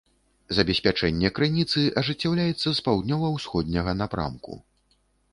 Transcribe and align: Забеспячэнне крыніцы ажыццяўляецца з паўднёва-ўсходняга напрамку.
Забеспячэнне 0.59 1.29
крыніцы 1.39 1.83
ажыццяўляецца 2.01 2.69
з 2.77 2.85
паўднёва-ўсходняга 2.87 3.91
напрамку. 4.01 4.57